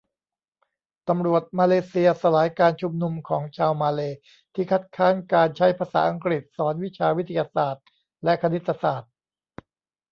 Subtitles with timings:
[1.07, 4.19] ตำรวจมาเลเซีย สลายการชุมนุมของชาวมาเลย์
[4.53, 7.85] ที่คัดค้านการใช้ภาษาอังกฤษสอนวิชาวิทยาศาสตร์
[8.23, 9.11] และคณิตศาสตร์